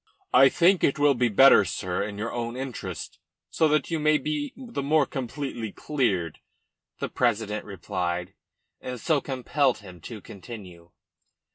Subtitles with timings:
[0.33, 3.19] "I think it will be better, sir, in your own interests,
[3.51, 6.39] so that you may be the more completely cleared,"
[6.97, 8.33] the president replied,
[8.79, 10.89] and so compelled him to continue.